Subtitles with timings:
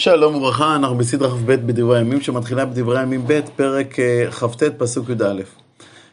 [0.00, 5.08] שלום וברכה, אנחנו בסדרה כ"ב בדברי הימים, שמתחילה בדברי הימים ב', פרק אה, כ"ט, פסוק
[5.08, 5.42] י"א.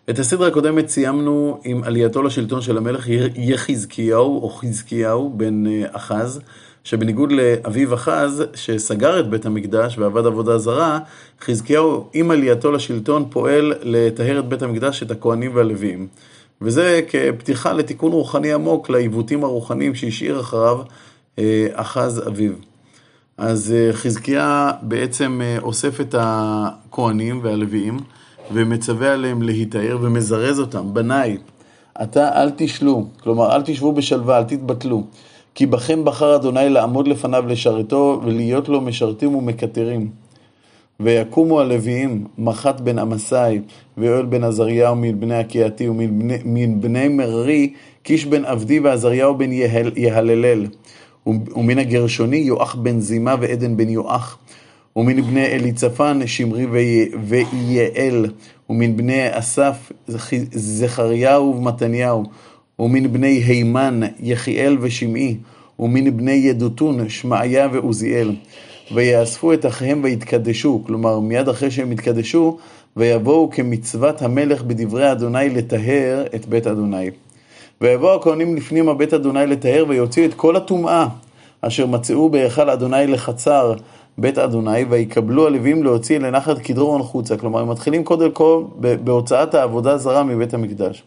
[0.10, 6.40] את הסדרה הקודמת סיימנו עם עלייתו לשלטון של המלך יחזקיהו, או חזקיהו, בן אה, אחז,
[6.84, 11.00] שבניגוד לאביו אחז, שסגר את בית המקדש ועבד עבודה זרה,
[11.42, 16.08] חזקיהו עם עלייתו לשלטון פועל לטהר את בית המקדש, את הכהנים והלוויים.
[16.62, 20.80] וזה כפתיחה לתיקון רוחני עמוק לעיוותים הרוחניים שהשאיר אחריו
[21.40, 22.67] אה, אחז אביו.
[23.38, 27.98] אז אה, חזקיה בעצם אה, אוסף את הכהנים והלוויים
[28.54, 30.94] ומצווה עליהם להיטהר ומזרז אותם.
[30.94, 31.38] בניי,
[32.04, 35.04] אתה אל תשלו, כלומר אל תשבו בשלווה, אל תתבטלו.
[35.56, 40.10] כי בכם בחר אדוני לעמוד לפניו לשרתו ולהיות לו משרתים ומקטרים.
[41.00, 43.62] ויקומו הלוויים, מחת בן עמסאי,
[43.98, 47.74] ויואל בן עזריהו מבני הקהתי ומבני מררי,
[48.04, 50.68] קיש בן עבדי ועזריהו בן יהל, יהללל.
[51.28, 54.38] ומן הגרשוני יואח בן זימה ועדן בן יואח.
[54.96, 56.66] ומן בני אליצפן שמרי
[57.24, 58.26] ויעל,
[58.70, 59.92] ומן בני אסף
[60.52, 62.24] זכריהו ומתניהו,
[62.80, 65.38] ומן בני הימן יחיאל ושמעי,
[65.80, 68.36] ומן בני ידותון שמעיה ועוזיאל.
[68.92, 72.58] ויאספו את אחיהם ויתקדשו, כלומר מיד אחרי שהם יתקדשו,
[72.98, 77.10] ויבואו כמצוות המלך בדברי אדוני לטהר את בית אדוני.
[77.82, 81.08] ויבואו הכהנים לפנים הבית אדוני לטהר ויוציאו את כל הטומאה
[81.62, 83.74] אשר מצאו בהיכל אדוני לחצר
[84.18, 87.38] בית אדוני ויקבלו הלווים להוציא לנחת קדרון חוצה.
[87.38, 91.04] כלומר, הם מתחילים קודם כל בהוצאת העבודה זרה מבית המקדש.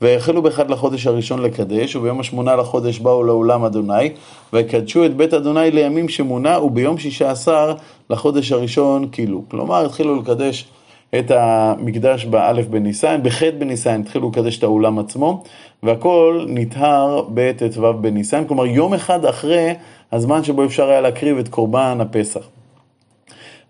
[0.00, 4.10] והחלו באחד לחודש הראשון לקדש, וביום השמונה לחודש באו לאולם אדוני,
[4.52, 7.74] ויקדשו את בית אדוני לימים שמונה, וביום שישה עשר
[8.10, 9.42] לחודש הראשון כילו.
[9.50, 10.68] כלומר, התחילו לקדש
[11.14, 15.42] את המקדש באלף בניסן, בח' בניסן התחילו לקדש את האולם עצמו,
[15.82, 19.74] והכל נטהר בט"ו בניסן, כלומר יום אחד אחרי
[20.12, 22.48] הזמן שבו אפשר היה להקריב את קורבן הפסח.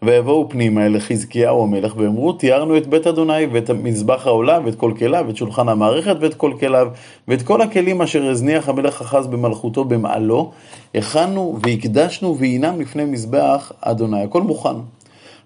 [0.03, 4.93] ויבואו פנימה אל חזקיהו המלך ואמרו תיארנו את בית אדוני ואת מזבח העולה ואת כל
[4.98, 6.88] כליו ואת שולחן המערכת ואת כל כליו
[7.28, 10.50] ואת כל הכלים אשר הזניח המלך אחז במלכותו במעלו
[10.94, 14.77] הכנו והקדשנו והינם לפני מזבח אדוני הכל מוכן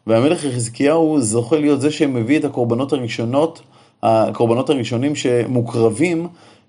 [0.06, 3.62] והמלך חזקיהו זוכה להיות זה שמביא את הקורבנות הראשונות,
[4.02, 6.26] הקורבנות הראשונים שמוקרבים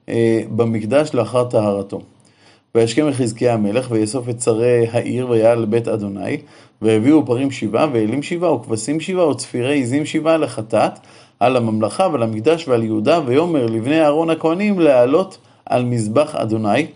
[0.10, 2.02] אה, במקדש לאחר טהרתו.
[2.76, 6.38] וישכם לחזקיה המלך, ויאסוף את שרי העיר, ויעל לבית אדוני,
[6.82, 10.92] והביאו פרים שבעה, ואלים שבעה, וכבשים שבעה, וצפירי עזים שבעה לחטאת,
[11.40, 16.88] על הממלכה ועל המקדש ועל יהודה, ויאמר לבני אהרון הכהנים להעלות על מזבח אדוני,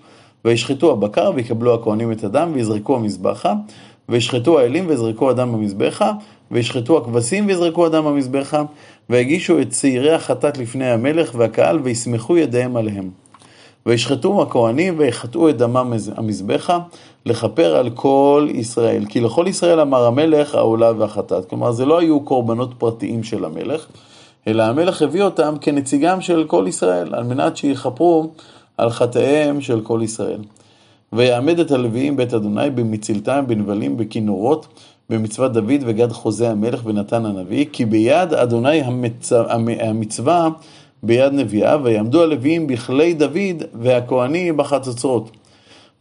[0.46, 3.54] וישחטו הבקר, ויקבלו הכהנים את הדם, ויזרקו המזבחה,
[4.10, 6.12] וישחטו האלים ויזרקו אדם במזבחה,
[6.52, 8.64] וישחטו הכבשים ויזרקו אדם במזבחה,
[9.10, 13.10] ויגישו את צעירי החטאת לפני המלך והקהל, ויסמכו ידיהם עליהם.
[13.86, 16.80] וישחטו הכהנים ויחטאו את דמם המזבחה,
[17.26, 19.06] לכפר על כל ישראל.
[19.10, 21.50] כי לכל ישראל אמר המלך העולה והחטאת.
[21.50, 23.86] כלומר, זה לא היו קורבנות פרטיים של המלך,
[24.48, 28.32] אלא המלך הביא אותם כנציגם של כל ישראל, על מנת שיכפרו
[28.78, 30.40] על חטאיהם של כל ישראל.
[31.16, 34.68] ויעמד את הלוויים בית אדוני במצילתם, בנבלים, בכינורות,
[35.10, 39.32] במצוות דוד וגד חוזה המלך ונתן הנביא, כי ביד אדוני המצ...
[39.80, 40.50] המצווה
[41.04, 45.32] ביד נביאה, ויעמדו הלוויים בכלי דוד והכהנים בחצוצרות.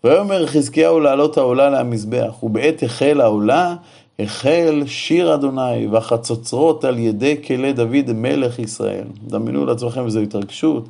[0.04, 3.74] ויאמר חזקיהו לעלות העולה למזבח, ובעת החל העולה,
[4.18, 9.04] החל שיר אדוני והחצוצרות על ידי כלי דוד מלך ישראל.
[9.26, 10.88] דמיינו לעצמכם איזו התרגשות.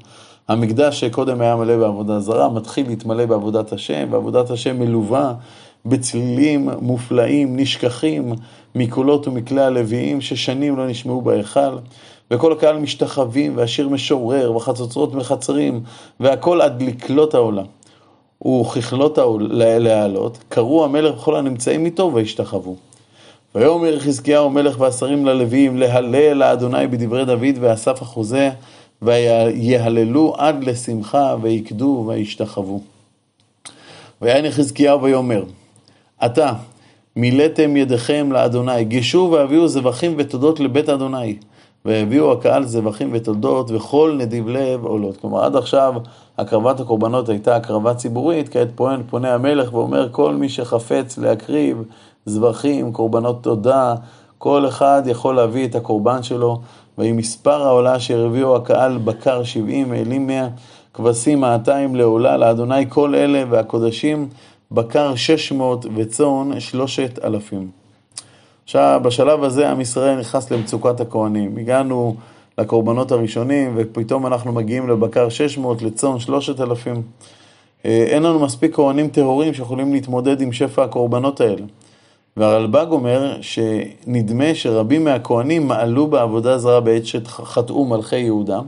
[0.49, 5.35] המקדש שקודם היה מלא בעבודה זרה, מתחיל להתמלא בעבודת השם, ועבודת השם מלווה
[5.87, 8.33] בצלילים מופלאים, נשכחים
[8.75, 11.79] מקולות ומכלי הלוויים ששנים לא נשמעו בהיכל.
[12.31, 15.81] וכל הקהל משתחווים, והשיר משורר, וחצוצרות מחצרים,
[16.21, 17.63] והכל עד לקלוט העולה.
[18.61, 19.19] וככלות
[19.51, 22.77] להעלות, קראו המלך וכל הנמצאים איתו וישתחוו.
[23.55, 28.51] ויאמר חזקיהו המלך והשרים ללוויים להלל לאדוני בדברי דוד ואסף החוזה
[29.03, 32.81] ויהללו עד לשמחה ויקדו וישתחוו.
[34.23, 35.45] ויען חזקיהו ויאמר
[36.19, 36.53] עתה
[37.17, 41.37] מילאתם ידיכם לאדוני גשו והביאו זבחים ותודות לבית אדוני
[41.85, 45.17] והביאו הקהל זבחים ותולדות וכל נדיב לב עולות.
[45.17, 45.95] כלומר, עד עכשיו
[46.39, 51.83] הקרבת הקורבנות הייתה הקרבה ציבורית, כעת פוען פונה המלך ואומר כל מי שחפץ להקריב
[52.27, 53.95] זבחים, קורבנות תודה,
[54.39, 56.61] כל אחד יכול להביא את הקורבן שלו,
[56.99, 60.49] ועם מספר העולה אשר הביאו הקהל בקר שבעים, אלים מאה,
[60.95, 64.29] כבשים מאתיים לעולה, לאדוני כל אלה והקודשים
[64.73, 67.71] בקר שש מאות וצאן שלושת אלפים.
[68.65, 71.59] עכשיו, בשלב הזה עם ישראל נכנס למצוקת הכהנים.
[71.59, 72.17] הגענו
[72.59, 77.03] לקורבנות הראשונים, ופתאום אנחנו מגיעים לבקר 600, לצאן 3,000.
[77.85, 81.63] אה, אין לנו מספיק כהנים טהורים שיכולים להתמודד עם שפע הקורבנות האלה.
[82.37, 88.61] והרלב"ג אומר שנדמה שרבים מהכהנים מעלו בעבודה זרה בעת שחטאו מלכי יהודה,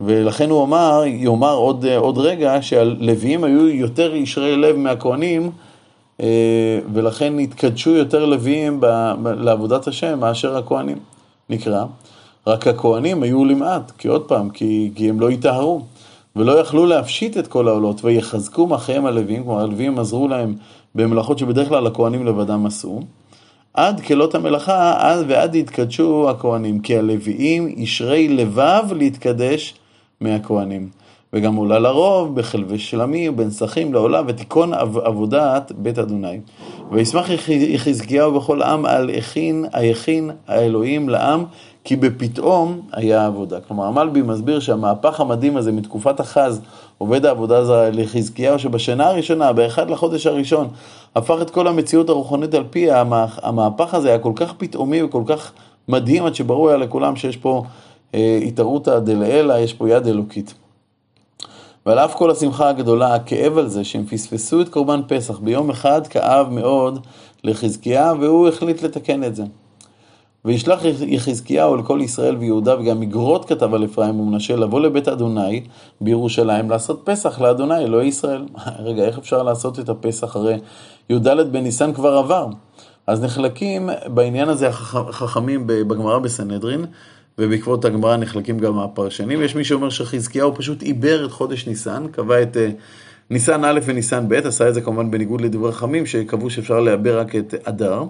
[0.00, 5.50] ולכן הוא אמר, יאמר עוד, עוד רגע שהלוויים היו יותר ישרי לב מהכהנים,
[6.20, 8.80] אה, ולכן התקדשו יותר לוויים
[9.24, 10.98] לעבודת השם מאשר הכהנים,
[11.50, 11.84] נקרא.
[12.46, 15.82] רק הכהנים היו למעט, כי עוד פעם, כי, כי הם לא יטהרו,
[16.36, 20.54] ולא יכלו להפשיט את כל העולות, ויחזקו מאחיהם הלוויים, כלומר הלוויים עזרו להם
[20.94, 23.00] במלאכות שבדרך כלל הכהנים לבדם עשו,
[23.74, 29.74] עד כלות המלאכה, עד ועד יתקדשו הכהנים, כי הלוויים ישרי לבב להתקדש
[30.20, 30.88] מהכהנים.
[31.32, 34.72] וגם עולה לרוב בחלבי שלמי ובנסחים לעולה ותיכון
[35.04, 36.40] עבודת בית אדוני.
[36.92, 41.44] וישמח יחזקיהו בכל עם על הכין היכין האלוהים לעם
[41.84, 43.60] כי בפתאום היה עבודה.
[43.60, 46.60] כלומר המלבי מסביר שהמהפך המדהים הזה מתקופת החז
[46.98, 50.68] עובד העבודה זרה לחזקיהו שבשנה הראשונה, באחד לחודש הראשון,
[51.16, 52.88] הפך את כל המציאות הרוחנית על פי
[53.42, 55.52] המהפך הזה היה כל כך פתאומי וכל כך
[55.88, 57.64] מדהים עד שברור היה לכולם שיש פה
[58.14, 60.54] אה, התערותא דלעילא, יש פה יד אלוקית.
[61.86, 66.06] ועל אף כל השמחה הגדולה, הכאב על זה שהם פספסו את קורבן פסח ביום אחד
[66.06, 67.06] כאב מאוד
[67.44, 69.44] לחזקיה, והוא החליט לתקן את זה.
[70.44, 75.62] וישלח יחזקיהו אל כל ישראל ויהודה, וגם מגרות כתב על אפרים ומנשה, לבוא לבית אדוני
[76.00, 78.44] בירושלים לעשות פסח לאדוני, אלוהי ישראל.
[78.86, 80.36] רגע, איך אפשר לעשות את הפסח?
[80.36, 80.58] הרי
[81.10, 82.46] י"ד בניסן כבר עבר.
[83.06, 86.84] אז נחלקים בעניין הזה החכמים בגמרא בסנהדרין,
[87.38, 89.42] ובעקבות הגמרא נחלקים גם הפרשנים.
[89.42, 92.70] יש מי שאומר שחזקיהו פשוט עיבר את חודש ניסן, קבע את אה,
[93.30, 97.36] ניסן א' וניסן ב', עשה את זה כמובן בניגוד לדברי חכמים, שקבעו שאפשר לעבר רק
[97.36, 98.02] את אדר.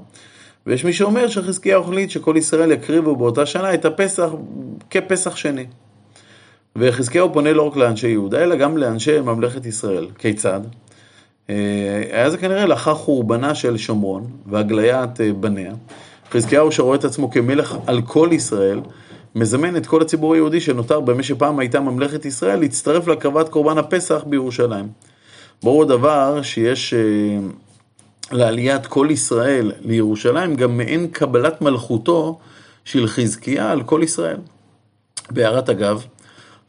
[0.66, 4.28] ויש מי שאומר שחזקיהו החליט שכל ישראל יקריבו באותה שנה את הפסח
[4.90, 5.66] כפסח שני.
[6.76, 10.06] וחזקיהו פונה לא רק לאנשי יהודה, אלא גם לאנשי ממלכת ישראל.
[10.18, 10.60] כיצד?
[11.50, 15.72] אה, היה זה כנראה לאחר חורבנה של שומרון והגליית אה, בניה.
[16.30, 18.80] חזקיהו שרואה את עצמו כמלך על כל ישראל,
[19.34, 24.24] מזמן את כל הציבור היהודי שנותר במה שפעם הייתה ממלכת ישראל, להצטרף להקרבת קורבן הפסח
[24.26, 24.88] בירושלים.
[25.62, 26.98] ברור הדבר שיש אה,
[28.32, 32.38] לעליית כל ישראל לירושלים גם מעין קבלת מלכותו
[32.84, 34.36] של חזקיה על כל ישראל.
[35.30, 36.04] בהערת אגב,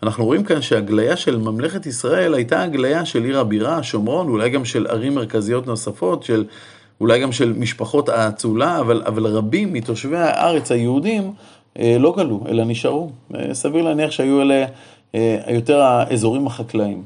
[0.04, 4.66] אנחנו רואים כאן שהגליה של ממלכת ישראל הייתה הגליה של עיר הבירה, שומרון, אולי גם
[4.66, 6.46] של ערים מרכזיות נוספות, של,
[7.02, 11.34] אולי גם של משפחות האצולה, אבל, אבל רבים מתושבי הארץ היהודים
[11.80, 13.12] אה, לא גלו, אלא נשארו.
[13.36, 14.66] אה, סביר להניח שהיו אלה
[15.16, 17.04] אה, יותר האזורים החקלאיים.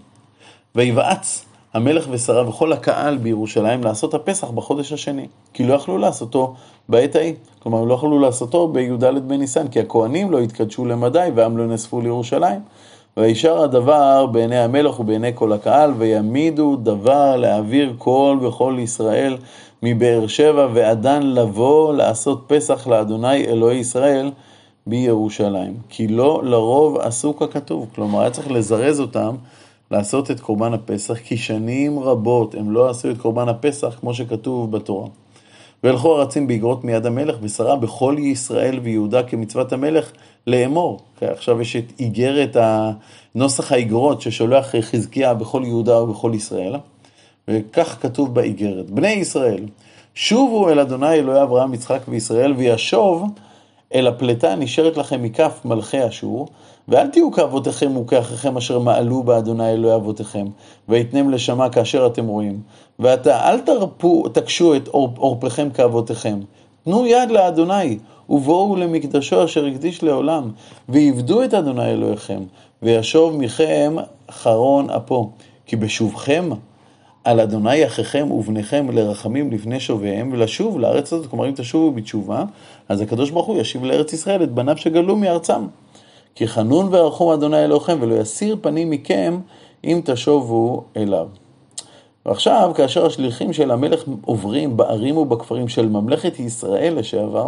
[0.75, 1.45] ויבעץ
[1.75, 6.53] המלך ושרה וכל הקהל בירושלים לעשות הפסח בחודש השני, כי לא יכלו לעשותו
[6.89, 7.33] בעת ההיא.
[7.59, 12.59] כלומר, לא יכלו לעשותו בי"ד בניסן, כי הכהנים לא התקדשו למדי ועם לא נאספו לירושלים.
[13.17, 19.37] וישר הדבר בעיני המלך ובעיני כל הקהל, ויעמידו דבר להעביר כל וכל ישראל
[19.83, 24.31] מבאר שבע ועדן לבוא לעשות פסח לאדוני אלוהי ישראל
[24.87, 25.73] בירושלים.
[25.89, 29.35] כי לא לרוב עשו ככתוב, כלומר היה צריך לזרז אותם
[29.91, 34.71] לעשות את קורבן הפסח, כי שנים רבות הם לא עשו את קורבן הפסח כמו שכתוב
[34.71, 35.07] בתורה.
[35.83, 40.11] והלכו הרצים באגרות מיד המלך, ושרה בכל ישראל ויהודה כמצוות המלך
[40.47, 40.99] לאמור.
[41.21, 42.57] עכשיו יש את איגרת
[43.35, 46.75] נוסח האגרות ששולח חזקיה בכל יהודה ובכל ישראל,
[47.47, 49.65] וכך כתוב באיגרת: בני ישראל,
[50.13, 53.25] שובו אל אדוני אלוהי אברהם, יצחק וישראל, וישוב
[53.93, 56.47] אל הפלטה הנשארת לכם מכף מלכי אשור,
[56.87, 60.45] ואל תהיו כאבותיכם וכאחיכם אשר מעלו באדוני אלוהי אבותיכם,
[60.89, 62.59] ויתנם לשמה כאשר אתם רואים.
[62.99, 66.39] ועתה אל תרפו, תקשו את עורפכם כאבותיכם.
[66.83, 67.97] תנו יד לאדוני,
[68.29, 70.51] ובואו למקדשו אשר הקדיש לעולם,
[70.89, 72.43] ועבדו את אדוני אלוהיכם,
[72.81, 73.95] וישוב מכם
[74.31, 75.29] חרון אפו.
[75.65, 76.49] כי בשובכם
[77.25, 82.43] על אדוני אחיכם ובניכם לרחמים לפני שוביהם, ולשוב לארץ הזאת, כלומר אם תשובו בתשובה,
[82.89, 85.67] אז הקדוש ברוך הוא ישיב לארץ ישראל את בניו שגלו מארצם.
[86.35, 89.39] כי חנון ורחום אדוני אלוהיכם, ולא יסיר פנים מכם
[89.83, 91.27] אם תשובו אליו.
[92.25, 97.47] ועכשיו, כאשר השליחים של המלך עוברים בערים ובכפרים של ממלכת ישראל לשעבר,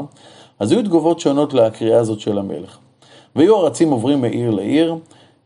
[0.59, 2.77] אז היו תגובות שונות לקריאה הזאת של המלך.
[3.35, 4.95] והיו הרצים עוברים מעיר לעיר,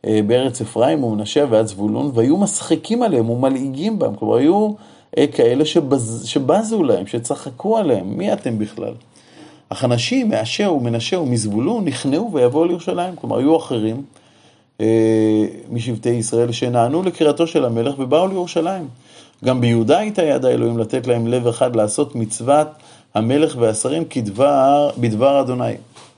[0.03, 4.72] בארץ אפרים ומנשה ועד זבולון, והיו משחיקים עליהם ומלעיגים בהם, כלומר היו
[5.17, 8.93] אה, כאלה שבז, שבזו להם, שצחקו עליהם, מי אתם בכלל?
[9.70, 14.03] אך אנשים מאשר ומנשה ומזבולון נכנעו ויבואו לירושלים, כלומר היו אחרים
[14.81, 18.88] אה, משבטי ישראל שנענו לקריאתו של המלך ובאו לירושלים.
[19.46, 22.67] גם ביהודה הייתה יד האלוהים לתת להם לב אחד לעשות מצוות
[23.13, 25.74] המלך והשרים כדבר, בדבר אדוני.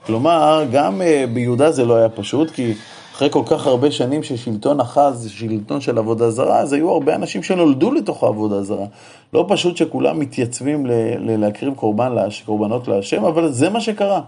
[0.06, 2.72] כלומר, גם ביהודה זה לא היה פשוט, כי
[3.14, 7.14] אחרי כל כך הרבה שנים של שלטון אחז, שלטון של עבודה זרה, אז היו הרבה
[7.14, 8.86] אנשים שנולדו לתוך העבודה זרה.
[9.32, 12.12] לא פשוט שכולם מתייצבים ל- ל- להקריב קורבן,
[12.46, 14.20] קורבנות להשם, אבל זה מה שקרה.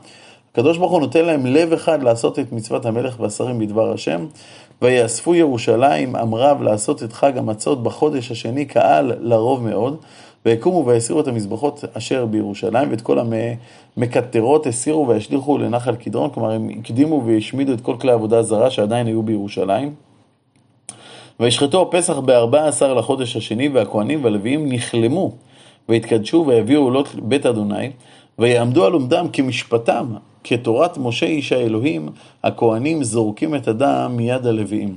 [0.52, 4.26] הקדוש ברוך הוא נותן להם לב אחד לעשות את מצוות המלך והשרים בדבר השם,
[4.82, 9.96] ויאספו ירושלים עם רב לעשות את חג המצות בחודש השני קהל לרוב מאוד,
[10.46, 13.18] ויקומו ויסירו את המזבחות אשר בירושלים, ואת כל
[13.96, 19.06] המקטרות הסירו וישליכו לנחל קדרון, כלומר הם הקדימו והשמידו את כל כלי העבודה הזרה שעדיין
[19.06, 19.94] היו בירושלים.
[21.40, 25.32] וישחטו הפסח בארבע עשר לחודש השני, והכהנים והלוויים נכלמו,
[25.88, 27.90] והתקדשו ויביאו עולות בית אדוני,
[28.38, 30.06] ויעמדו על עומדם כמשפטם,
[30.44, 32.08] כתורת משה איש האלוהים,
[32.42, 34.96] הכהנים זורקים את הדם מיד הלוויים.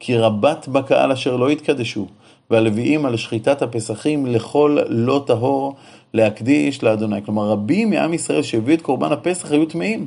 [0.00, 2.06] כי רבת בקהל אשר לא יתקדשו,
[2.50, 5.74] והלוויים על שחיטת הפסחים לכל לא טהור
[6.14, 7.24] להקדיש לאדוני.
[7.24, 10.06] כלומר, רבים מעם ישראל שהביאו את קורבן הפסח היו טמאים.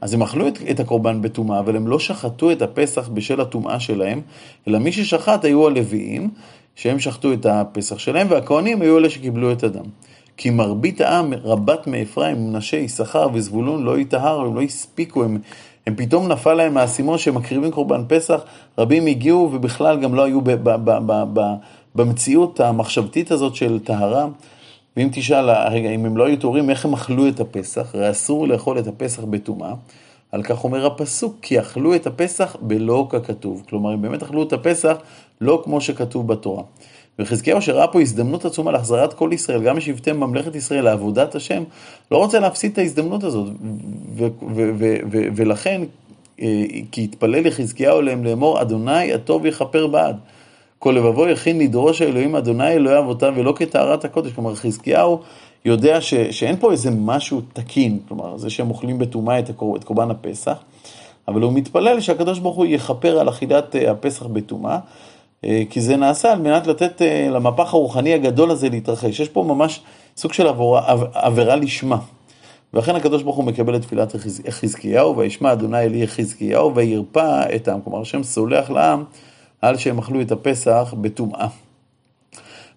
[0.00, 3.80] אז הם אכלו את, את הקורבן בטומאה, אבל הם לא שחטו את הפסח בשל הטומאה
[3.80, 4.20] שלהם,
[4.68, 6.30] אלא מי ששחט היו הלוויים,
[6.74, 9.84] שהם שחטו את הפסח שלהם, והכהנים היו אלה שקיבלו את הדם.
[10.36, 15.38] כי מרבית העם, רבת מאפרים, מנשה, יששכר וזבולון לא יטהר, הם לא הספיקו, הם,
[15.86, 18.40] הם פתאום נפל להם האסימון שהם מקריבים קורבן פסח,
[18.78, 21.40] רבים הגיעו ובכלל גם לא היו ב, ב, ב, ב, ב,
[21.94, 24.26] במציאות המחשבתית הזאת של טהרה.
[24.96, 27.94] ואם תשאל, רגע, אם הם לא היו טהורים, איך הם אכלו את הפסח?
[27.94, 29.74] הרי אסור לאכול את הפסח בטומאה.
[30.32, 33.62] על כך אומר הפסוק, כי אכלו את הפסח בלא ככתוב.
[33.68, 34.96] כלומר, הם באמת אכלו את הפסח
[35.40, 36.62] לא כמו שכתוב בתורה.
[37.18, 41.62] וחזקיהו שראה פה הזדמנות עצומה להחזרת כל ישראל, גם משבטי ממלכת ישראל לעבודת השם,
[42.10, 43.48] לא רוצה להפסיד את ההזדמנות הזאת,
[45.36, 45.82] ולכן,
[46.40, 50.16] אה, כי התפלל לחזקיהו אליהם לאמור, אדוני הטוב יכפר בעד.
[50.78, 54.32] כל לבבו יכין לדרוש האלוהים אדוני אלוהי אבותיו ולא כטהרת הקודש.
[54.32, 55.20] כלומר, חזקיהו
[55.64, 60.10] יודע ש, שאין פה איזה משהו תקין, כלומר, זה שהם אוכלים בטומאה את, את קורבן
[60.10, 60.56] הפסח,
[61.28, 64.78] אבל הוא מתפלל שהקדוש ברוך הוא יכפר על אכילת אה, הפסח בטומאה.
[65.44, 69.20] אה, כי זה נעשה על מנת לתת אה, למהפך הרוחני הגדול הזה להתרחש.
[69.20, 69.80] יש פה ממש
[70.16, 70.46] סוג של
[71.14, 71.98] עבירה לשמה.
[72.74, 74.14] ואכן הקדוש ברוך הוא מקבל את תפילת
[74.50, 77.80] חזקיהו, וישמע אדוני אלי חזקיהו, וירפא את העם.
[77.80, 79.04] כלומר, השם סולח לעם
[79.62, 81.48] על שהם אכלו את הפסח בטומאה.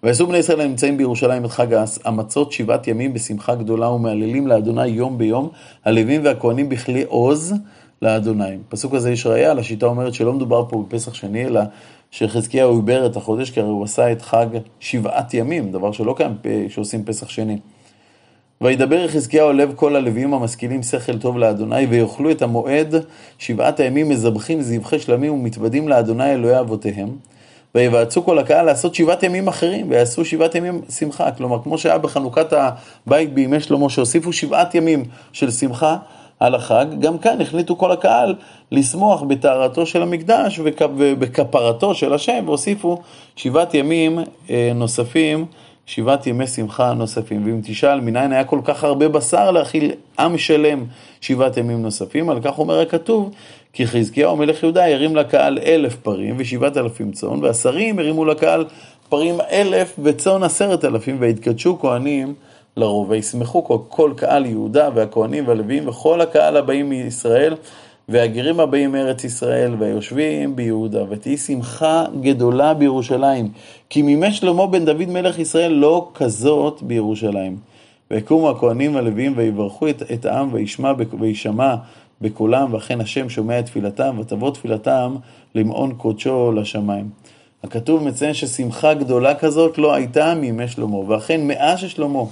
[0.02, 5.18] ויעשו בני ישראל הנמצאים בירושלים את חג המצות שבעת ימים בשמחה גדולה ומהללים לאדוני יום
[5.18, 5.48] ביום,
[5.84, 7.54] הלווים והכהנים בכלי עוז
[8.02, 8.56] לאדוני.
[8.68, 11.60] פסוק הזה יש ראייה, לשיטה אומרת שלא מדובר פה בפסח שני, אלא
[12.10, 14.46] שחזקיהו עיבר את החודש, כי הרי הוא עשה את חג
[14.80, 16.36] שבעת ימים, דבר שלא קיים
[16.68, 17.58] שעושים פסח שני.
[18.60, 22.94] וידבר יחזקיהו לב כל הלוויים המשכילים שכל טוב לאדוני, ויאכלו את המועד
[23.38, 27.08] שבעת הימים מזבחים זבחי שלמים ומתוודים לאדוני אלוהי אבותיהם.
[27.74, 31.32] ויבעצו כל הקהל לעשות שבעת ימים אחרים, ויעשו שבעת ימים שמחה.
[31.32, 35.96] כלומר, כמו שהיה בחנוכת הבית בימי שלמה, שהוסיפו שבעת ימים של שמחה,
[36.40, 38.34] על החג, גם כאן החליטו כל הקהל
[38.72, 42.98] לשמוח בטהרתו של המקדש ובכפרתו של השם, והוסיפו
[43.36, 44.18] שבעת ימים
[44.50, 45.46] אה, נוספים,
[45.86, 47.46] שבעת ימי שמחה נוספים.
[47.46, 50.84] ואם תשאל, מניין היה כל כך הרבה בשר להכיל עם שלם
[51.20, 52.30] שבעת ימים נוספים?
[52.30, 53.30] על כך אומר הכתוב,
[53.72, 58.64] כי חזקיהו מלך יהודה הרים לקהל אלף פרים ושבעת אלפים צאן, והשרים הרימו לקהל
[59.08, 62.34] פרים אלף וצאן עשרת אלפים, והתקדשו כהנים
[62.76, 67.54] לרוב, וישמחו כל, קהל יהודה והכהנים והלוויים וכל הקהל הבאים מישראל
[68.08, 73.48] והגרים הבאים מארץ ישראל והיושבים ביהודה, ותהי שמחה גדולה בירושלים,
[73.90, 77.56] כי מימי שלמה בן דוד מלך ישראל לא כזאת בירושלים.
[78.10, 81.74] ויקומו הכהנים והלוויים ויברכו את, את העם וישמע וישמע
[82.20, 85.16] בקולם, ואכן השם שומע את תפילתם, ותבוא תפילתם
[85.54, 87.08] למעון קודשו לשמיים.
[87.64, 92.22] הכתוב מציין ששמחה גדולה כזאת לא הייתה מימי שלמה, ואכן מאז ששלמה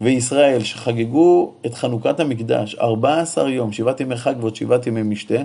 [0.00, 5.38] וישראל שחגגו את חנוכת המקדש 14 יום, שבעת ימי חג ועוד שבעת ימי משתה,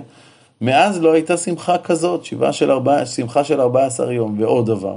[0.60, 4.96] מאז לא הייתה שמחה כזאת, של ארבע, שמחה של 14 יום, ועוד דבר.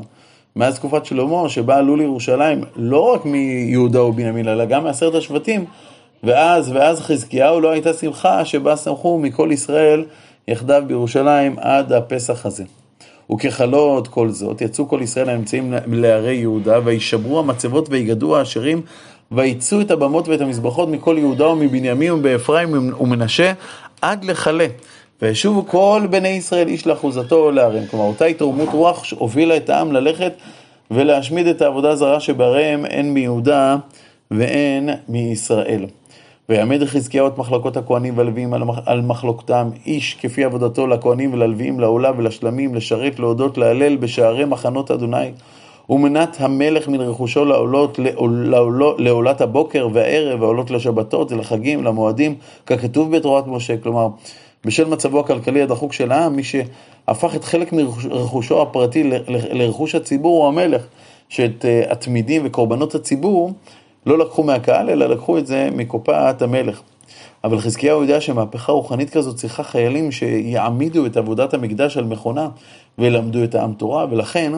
[0.56, 5.66] מאז תקופת שלמה, שבה עלו לירושלים, לא רק מיהודה ובנימין, אלא גם מעשרת השבטים,
[6.24, 10.06] ואז, ואז חזקיהו לא הייתה שמחה שבה שמחו מכל ישראל
[10.48, 12.64] יחדיו בירושלים עד הפסח הזה.
[13.32, 18.82] וככלות כל זאת, יצאו כל ישראל הנמצאים לערי יהודה, וישברו המצבות ויגדו העשירים
[19.32, 23.54] ויצאו את הבמות ואת המזבחות מכל יהודה ומבנימין ובאפרים ומנשה
[24.02, 24.68] עד לכלה.
[25.22, 27.88] וישובו כל בני ישראל איש לאחוזתו לעריהם.
[27.88, 30.34] כלומר, אותה התרומות רוח שהובילה את העם ללכת
[30.92, 33.76] ולהשמיד את העבודה הזרה שבעריהם הן מיהודה
[34.32, 35.86] והן מישראל.
[36.50, 38.54] ויעמד חזקיהו את מחלקות הכהנים והלוויים
[38.86, 45.32] על מחלוקתם, איש כפי עבודתו לכהנים וללוויים, לעולה ולשלמים, לשרת, להודות, להלל בשערי מחנות אדוני.
[45.90, 48.00] ומנת המלך מן רכושו לעולות,
[48.98, 53.78] לעולת הבוקר והערב, העולות לשבתות, לחגים, למועדים, ככתוב בתורת משה.
[53.78, 54.08] כלומר,
[54.66, 60.48] בשל מצבו הכלכלי הדחוק של העם, מי שהפך את חלק מרכושו הפרטי לרכוש הציבור הוא
[60.48, 60.84] המלך,
[61.30, 63.54] שאת אה, התמידים וקורבנות הציבור
[64.06, 66.82] לא לקחו מהקהל, אלא לקחו את זה מקופת המלך.
[67.44, 72.50] אבל חזקיהו יודע שמהפכה רוחנית כזו צריכה חיילים שיעמידו את עבודת המקדש על מכונה
[72.98, 74.52] וילמדו את העם תורה, ולכן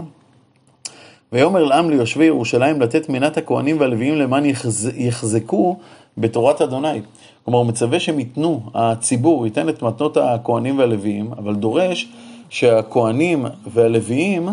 [1.32, 4.92] ויאמר לעם ליושבי ירושלים לתת מנת הכהנים והלוויים למען יחז...
[4.96, 5.78] יחזקו
[6.18, 7.02] בתורת אדוני.
[7.46, 12.08] כלומר, הוא מצווה שהם ייתנו, הציבור ייתן את מתנות הכהנים והלוויים, אבל דורש
[12.50, 14.50] שהכהנים והלוויים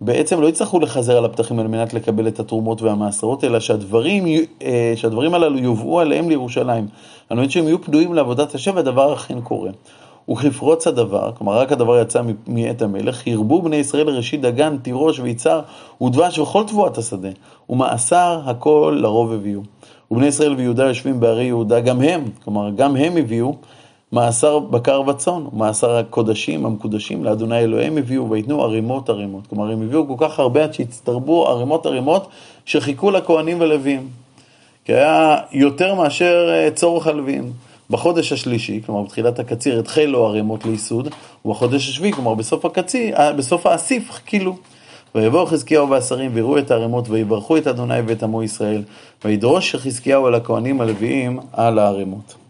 [0.00, 4.24] בעצם לא יצטרכו לחזר על הפתחים על מנת לקבל את התרומות והמעשרות, אלא שהדברים,
[4.62, 6.86] אה, שהדברים הללו יובאו עליהם לירושלים.
[7.28, 9.70] על מנת שהם יהיו פנויים לעבודת השם, והדבר אכן קורה.
[10.30, 15.60] וכפרוץ הדבר, כלומר רק הדבר יצא מאת המלך, הרבו בני ישראל ראשית דגן, תירוש ויצהר
[16.02, 17.28] ודבש וכל תבואת השדה,
[17.70, 19.60] ומאסר הכל לרוב הביאו.
[20.10, 23.56] ובני ישראל ויהודה יושבים בערי יהודה, גם הם, כלומר גם הם הביאו
[24.12, 29.46] מאסר בקר וצאן, ומאסר הקודשים המקודשים לאדוני אלוהיהם הביאו ויתנו ערימות ערימות.
[29.46, 32.28] כלומר הם הביאו כל כך הרבה עד שהצטרבו ערימות ערימות
[32.64, 34.08] שחיכו לכהנים ולוויים.
[34.84, 37.52] כי היה יותר מאשר אה, צורך הלוויים.
[37.90, 41.08] בחודש השלישי, כלומר בתחילת הקציר, התחלו ערימות לייסוד,
[41.44, 44.56] ובחודש השביעי, כלומר בסוף הקציר, אה, בסוף האסיף, חכילו.
[45.14, 48.82] ויבואו חזקיהו והשרים ויראו את הערימות ויברכו את אדוני ואת עמו ישראל,
[49.24, 52.45] וידרוש חזקיהו על הכהנים הלוויים על הערימות.